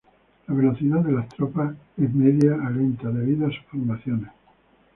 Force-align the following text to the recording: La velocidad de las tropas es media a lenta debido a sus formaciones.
La 0.47 0.55
velocidad 0.55 1.01
de 1.01 1.11
las 1.11 1.29
tropas 1.29 1.75
es 1.95 2.11
media 2.11 2.55
a 2.65 2.71
lenta 2.71 3.07
debido 3.09 3.45
a 3.45 3.51
sus 3.51 3.63
formaciones. 3.65 4.31